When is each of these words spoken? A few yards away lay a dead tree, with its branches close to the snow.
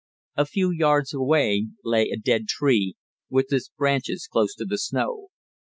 A 0.35 0.47
few 0.47 0.71
yards 0.71 1.13
away 1.13 1.67
lay 1.83 2.09
a 2.09 2.17
dead 2.17 2.47
tree, 2.47 2.95
with 3.29 3.53
its 3.53 3.69
branches 3.69 4.25
close 4.27 4.55
to 4.55 4.65
the 4.65 4.79
snow. 4.79 5.27